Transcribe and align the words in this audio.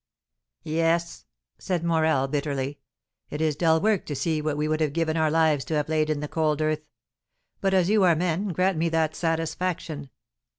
"Yes," 0.63 1.27
said 1.59 1.83
Morel, 1.83 2.27
bitterly; 2.27 2.79
"it 3.29 3.39
is 3.39 3.55
dull 3.55 3.79
work 3.79 4.03
to 4.07 4.15
see 4.15 4.41
what 4.41 4.57
we 4.57 4.67
would 4.67 4.81
have 4.81 4.93
given 4.93 5.15
our 5.15 5.29
lives 5.29 5.63
to 5.65 5.75
save 5.75 5.89
laid 5.89 6.09
in 6.09 6.21
the 6.21 6.27
cold 6.27 6.59
earth. 6.59 6.87
But, 7.59 7.75
as 7.75 7.87
you 7.87 8.01
are 8.01 8.15
men, 8.15 8.47
grant 8.47 8.79
me 8.79 8.89
that 8.89 9.15
satisfaction." 9.15 10.09